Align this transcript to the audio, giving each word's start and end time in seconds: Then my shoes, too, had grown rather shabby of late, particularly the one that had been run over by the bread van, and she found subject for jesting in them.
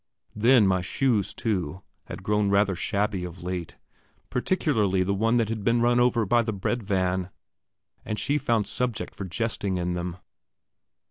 Then 0.35 0.65
my 0.65 0.81
shoes, 0.81 1.31
too, 1.31 1.83
had 2.05 2.23
grown 2.23 2.49
rather 2.49 2.75
shabby 2.75 3.23
of 3.23 3.43
late, 3.43 3.75
particularly 4.31 5.03
the 5.03 5.13
one 5.13 5.37
that 5.37 5.49
had 5.49 5.63
been 5.63 5.79
run 5.79 5.99
over 5.99 6.25
by 6.25 6.41
the 6.41 6.51
bread 6.51 6.81
van, 6.81 7.29
and 8.03 8.17
she 8.17 8.39
found 8.39 8.65
subject 8.65 9.13
for 9.13 9.25
jesting 9.25 9.77
in 9.77 9.93
them. 9.93 10.17